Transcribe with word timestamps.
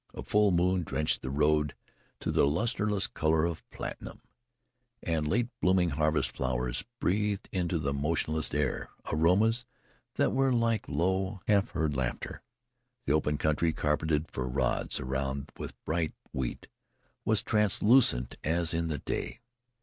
A 0.15 0.23
full 0.23 0.49
moon 0.49 0.81
drenched 0.81 1.21
the 1.21 1.29
road 1.29 1.75
to 2.21 2.31
the 2.31 2.47
lustreless 2.47 3.05
colour 3.05 3.45
of 3.45 3.63
platinum, 3.69 4.23
and 5.03 5.27
late 5.27 5.49
blooming 5.61 5.91
harvest 5.91 6.35
flowers 6.35 6.83
breathed 6.99 7.47
into 7.51 7.77
the 7.77 7.93
motionless 7.93 8.51
air 8.51 8.89
aromas 9.13 9.67
that 10.15 10.31
were 10.31 10.51
like 10.51 10.87
low, 10.89 11.41
half 11.47 11.69
heard 11.73 11.95
laughter. 11.95 12.41
The 13.05 13.13
open 13.13 13.37
country, 13.37 13.73
carpeted 13.73 14.31
for 14.31 14.47
rods 14.49 14.99
around 14.99 15.51
with 15.59 15.77
bright 15.85 16.13
wheat, 16.33 16.67
was 17.23 17.43
translucent 17.43 18.37
as 18.43 18.73
in 18.73 18.87
the 18.87 18.97
day. 18.97 19.39